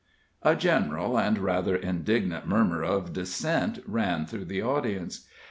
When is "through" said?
4.25-4.45